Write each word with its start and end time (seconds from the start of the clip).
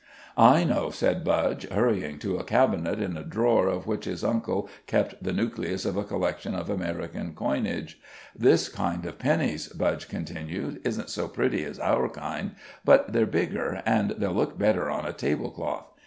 "I 0.35 0.63
know," 0.63 0.89
said 0.89 1.23
Budge, 1.23 1.69
hurrying 1.69 2.17
to 2.21 2.37
a 2.39 2.43
cabinet 2.43 2.99
in 2.99 3.15
a 3.15 3.23
drawer 3.23 3.67
of 3.67 3.85
which 3.85 4.05
his 4.05 4.23
uncle 4.23 4.67
kept 4.87 5.21
the 5.21 5.31
nucleus 5.31 5.85
of 5.85 5.95
a 5.95 6.03
collection 6.03 6.55
of 6.55 6.71
American 6.71 7.35
coinage. 7.35 8.01
"This 8.35 8.67
kind 8.67 9.05
of 9.05 9.19
pennies," 9.19 9.67
Budge 9.67 10.09
continued, 10.09 10.81
"isn't 10.83 11.11
so 11.11 11.27
pretty 11.27 11.63
as 11.65 11.77
our 11.79 12.09
kind, 12.09 12.55
but 12.83 13.13
they're 13.13 13.27
bigger, 13.27 13.83
an' 13.85 14.15
they'll 14.17 14.31
look 14.31 14.57
better 14.57 14.89
on 14.89 15.05
a 15.05 15.13
table 15.13 15.51
cloth. 15.51 15.85